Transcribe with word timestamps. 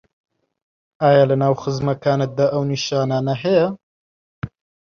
ئایا 1.01 1.23
لەناو 1.29 1.53
خزمەکانتدا 1.61 2.45
ئەو 2.53 2.63
نیشانانه 2.71 3.33
هەیە 3.43 3.67